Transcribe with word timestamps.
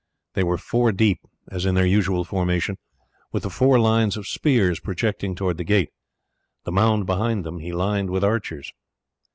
They 0.33 0.41
were 0.43 0.57
four 0.57 0.91
deep, 0.91 1.19
as 1.51 1.63
in 1.63 1.75
their 1.75 1.85
usual 1.85 2.23
formation, 2.23 2.79
with 3.31 3.43
the 3.43 3.51
four 3.51 3.77
lines 3.79 4.17
of 4.17 4.27
spears 4.27 4.79
projecting 4.79 5.35
towards 5.35 5.57
the 5.57 5.63
gate. 5.63 5.89
The 6.63 6.71
mound 6.71 7.05
behind 7.05 7.43
them 7.45 7.59
he 7.59 7.71
lined 7.71 8.09
with 8.09 8.23
archers. 8.23 8.73